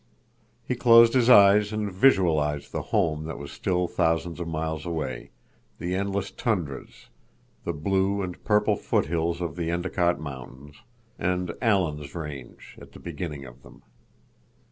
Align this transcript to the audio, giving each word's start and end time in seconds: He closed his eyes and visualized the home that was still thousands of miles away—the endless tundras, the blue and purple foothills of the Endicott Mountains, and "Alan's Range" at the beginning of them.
He 0.67 0.73
closed 0.73 1.13
his 1.13 1.29
eyes 1.29 1.71
and 1.71 1.91
visualized 1.91 2.71
the 2.71 2.81
home 2.89 3.25
that 3.25 3.37
was 3.37 3.51
still 3.51 3.87
thousands 3.87 4.39
of 4.39 4.47
miles 4.47 4.83
away—the 4.83 5.93
endless 5.93 6.31
tundras, 6.31 7.09
the 7.65 7.73
blue 7.73 8.23
and 8.23 8.43
purple 8.43 8.75
foothills 8.75 9.41
of 9.41 9.55
the 9.55 9.69
Endicott 9.69 10.19
Mountains, 10.19 10.77
and 11.19 11.53
"Alan's 11.61 12.15
Range" 12.15 12.79
at 12.81 12.93
the 12.93 12.99
beginning 12.99 13.45
of 13.45 13.61
them. 13.61 13.83